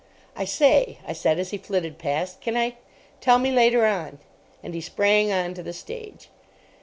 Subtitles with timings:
[0.35, 2.73] "I say," I said, as he flitted past, "can I——"
[3.19, 4.17] "Tell me later on."
[4.63, 6.29] And he sprang on to the stage.